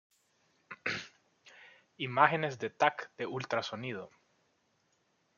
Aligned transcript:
Imágenes 1.97 2.57
de 2.57 2.71
Tac 2.71 3.11
de 3.17 3.27
Ultrasonido. 3.27 4.09